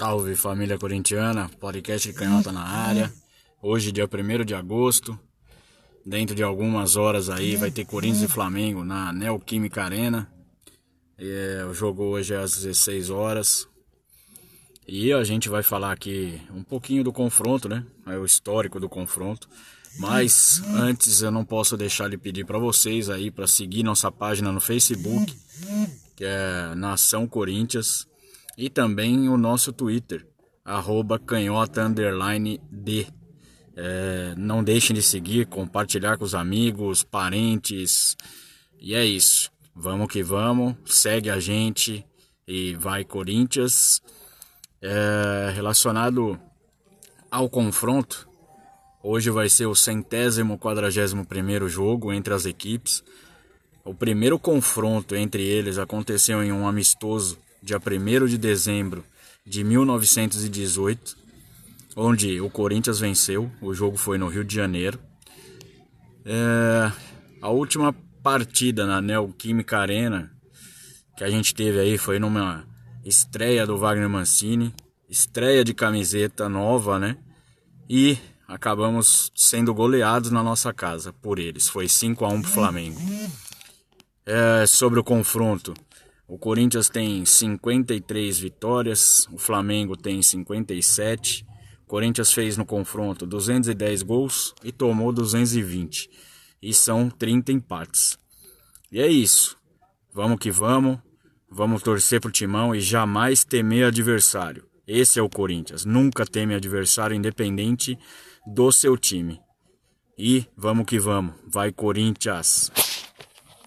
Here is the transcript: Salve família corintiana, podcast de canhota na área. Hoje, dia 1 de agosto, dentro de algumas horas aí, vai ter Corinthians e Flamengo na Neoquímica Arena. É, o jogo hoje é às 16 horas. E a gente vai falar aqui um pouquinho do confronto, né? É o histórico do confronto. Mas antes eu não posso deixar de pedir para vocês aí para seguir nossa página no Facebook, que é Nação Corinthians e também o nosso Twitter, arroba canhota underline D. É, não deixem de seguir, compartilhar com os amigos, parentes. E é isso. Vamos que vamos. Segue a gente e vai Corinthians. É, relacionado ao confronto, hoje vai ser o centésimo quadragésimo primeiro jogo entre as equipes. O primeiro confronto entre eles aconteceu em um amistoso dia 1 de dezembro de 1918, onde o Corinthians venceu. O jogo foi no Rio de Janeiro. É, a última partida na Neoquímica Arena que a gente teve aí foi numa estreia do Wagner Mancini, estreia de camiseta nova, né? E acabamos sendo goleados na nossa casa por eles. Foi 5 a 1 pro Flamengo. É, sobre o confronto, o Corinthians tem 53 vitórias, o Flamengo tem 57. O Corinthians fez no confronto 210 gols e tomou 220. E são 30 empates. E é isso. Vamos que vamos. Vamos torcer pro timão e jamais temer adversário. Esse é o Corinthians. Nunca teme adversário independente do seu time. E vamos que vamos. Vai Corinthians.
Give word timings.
Salve 0.00 0.34
família 0.34 0.78
corintiana, 0.78 1.50
podcast 1.60 2.08
de 2.08 2.14
canhota 2.14 2.50
na 2.50 2.62
área. 2.62 3.12
Hoje, 3.60 3.92
dia 3.92 4.06
1 4.06 4.46
de 4.46 4.54
agosto, 4.54 5.20
dentro 6.06 6.34
de 6.34 6.42
algumas 6.42 6.96
horas 6.96 7.28
aí, 7.28 7.54
vai 7.54 7.70
ter 7.70 7.84
Corinthians 7.84 8.22
e 8.22 8.26
Flamengo 8.26 8.82
na 8.82 9.12
Neoquímica 9.12 9.84
Arena. 9.84 10.26
É, 11.18 11.66
o 11.70 11.74
jogo 11.74 12.04
hoje 12.04 12.32
é 12.32 12.38
às 12.38 12.52
16 12.52 13.10
horas. 13.10 13.68
E 14.88 15.12
a 15.12 15.22
gente 15.22 15.50
vai 15.50 15.62
falar 15.62 15.92
aqui 15.92 16.40
um 16.50 16.62
pouquinho 16.62 17.04
do 17.04 17.12
confronto, 17.12 17.68
né? 17.68 17.84
É 18.06 18.16
o 18.16 18.24
histórico 18.24 18.80
do 18.80 18.88
confronto. 18.88 19.50
Mas 19.98 20.62
antes 20.78 21.20
eu 21.20 21.30
não 21.30 21.44
posso 21.44 21.76
deixar 21.76 22.08
de 22.08 22.16
pedir 22.16 22.46
para 22.46 22.58
vocês 22.58 23.10
aí 23.10 23.30
para 23.30 23.46
seguir 23.46 23.82
nossa 23.82 24.10
página 24.10 24.50
no 24.50 24.62
Facebook, 24.62 25.36
que 26.16 26.24
é 26.24 26.74
Nação 26.74 27.26
Corinthians 27.26 28.08
e 28.60 28.68
também 28.68 29.26
o 29.30 29.38
nosso 29.38 29.72
Twitter, 29.72 30.26
arroba 30.62 31.18
canhota 31.18 31.82
underline 31.82 32.60
D. 32.70 33.06
É, 33.74 34.34
não 34.36 34.62
deixem 34.62 34.94
de 34.94 35.00
seguir, 35.00 35.46
compartilhar 35.46 36.18
com 36.18 36.26
os 36.26 36.34
amigos, 36.34 37.02
parentes. 37.02 38.14
E 38.78 38.94
é 38.94 39.02
isso. 39.02 39.50
Vamos 39.74 40.08
que 40.08 40.22
vamos. 40.22 40.74
Segue 40.84 41.30
a 41.30 41.40
gente 41.40 42.04
e 42.46 42.74
vai 42.74 43.02
Corinthians. 43.02 44.02
É, 44.82 45.52
relacionado 45.54 46.38
ao 47.30 47.48
confronto, 47.48 48.28
hoje 49.02 49.30
vai 49.30 49.48
ser 49.48 49.64
o 49.64 49.74
centésimo 49.74 50.58
quadragésimo 50.58 51.24
primeiro 51.24 51.66
jogo 51.66 52.12
entre 52.12 52.34
as 52.34 52.44
equipes. 52.44 53.02
O 53.86 53.94
primeiro 53.94 54.38
confronto 54.38 55.16
entre 55.16 55.42
eles 55.42 55.78
aconteceu 55.78 56.44
em 56.44 56.52
um 56.52 56.68
amistoso 56.68 57.38
dia 57.62 57.78
1 57.78 58.26
de 58.26 58.38
dezembro 58.38 59.04
de 59.44 59.62
1918, 59.64 61.16
onde 61.96 62.40
o 62.40 62.48
Corinthians 62.50 63.00
venceu. 63.00 63.50
O 63.60 63.74
jogo 63.74 63.96
foi 63.96 64.18
no 64.18 64.28
Rio 64.28 64.44
de 64.44 64.54
Janeiro. 64.54 64.98
É, 66.24 66.92
a 67.40 67.48
última 67.48 67.92
partida 68.22 68.86
na 68.86 69.00
Neoquímica 69.00 69.78
Arena 69.78 70.30
que 71.20 71.24
a 71.24 71.28
gente 71.28 71.54
teve 71.54 71.78
aí 71.78 71.98
foi 71.98 72.18
numa 72.18 72.64
estreia 73.04 73.66
do 73.66 73.76
Wagner 73.76 74.08
Mancini, 74.08 74.74
estreia 75.06 75.62
de 75.62 75.74
camiseta 75.74 76.48
nova, 76.48 76.98
né? 76.98 77.18
E 77.86 78.16
acabamos 78.48 79.30
sendo 79.36 79.74
goleados 79.74 80.30
na 80.30 80.42
nossa 80.42 80.72
casa 80.72 81.12
por 81.12 81.38
eles. 81.38 81.68
Foi 81.68 81.86
5 81.90 82.24
a 82.24 82.28
1 82.28 82.40
pro 82.40 82.50
Flamengo. 82.50 82.98
É, 84.24 84.64
sobre 84.66 84.98
o 84.98 85.04
confronto, 85.04 85.74
o 86.30 86.38
Corinthians 86.38 86.88
tem 86.88 87.24
53 87.24 88.38
vitórias, 88.38 89.26
o 89.32 89.36
Flamengo 89.36 89.96
tem 89.96 90.22
57. 90.22 91.44
O 91.82 91.88
Corinthians 91.88 92.32
fez 92.32 92.56
no 92.56 92.64
confronto 92.64 93.26
210 93.26 94.04
gols 94.04 94.54
e 94.62 94.70
tomou 94.70 95.12
220. 95.12 96.08
E 96.62 96.72
são 96.72 97.10
30 97.10 97.50
empates. 97.50 98.16
E 98.92 99.00
é 99.00 99.08
isso. 99.08 99.56
Vamos 100.14 100.38
que 100.38 100.52
vamos. 100.52 101.00
Vamos 101.50 101.82
torcer 101.82 102.20
pro 102.20 102.30
timão 102.30 102.72
e 102.76 102.80
jamais 102.80 103.42
temer 103.42 103.86
adversário. 103.86 104.64
Esse 104.86 105.18
é 105.18 105.22
o 105.22 105.28
Corinthians. 105.28 105.84
Nunca 105.84 106.24
teme 106.24 106.54
adversário 106.54 107.16
independente 107.16 107.98
do 108.46 108.70
seu 108.70 108.96
time. 108.96 109.40
E 110.16 110.46
vamos 110.56 110.86
que 110.86 111.00
vamos. 111.00 111.34
Vai 111.48 111.72
Corinthians. 111.72 112.70